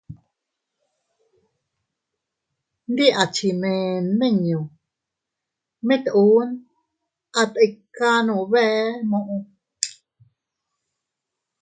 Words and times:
Ndi 2.91 3.07
a 3.21 3.23
chi 3.35 3.49
mee 3.61 3.89
nmiññu, 4.09 4.61
mit 5.87 6.05
uun 6.25 6.49
a 7.39 7.41
tikano 7.53 8.35
bee 8.51 8.79
muʼu. 9.09 9.37